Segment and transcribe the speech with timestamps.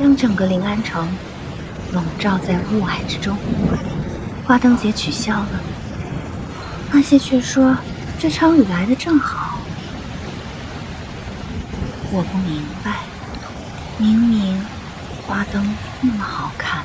[0.00, 1.18] 将整个临安城
[1.90, 3.38] 笼罩在雾霭之中，
[4.42, 5.60] 花灯节取消了，
[6.90, 7.76] 那些却说
[8.16, 9.60] 这场雨来的正好。
[12.08, 12.96] 我不明白，
[13.98, 14.66] 明明
[15.26, 16.82] 花灯那么好看。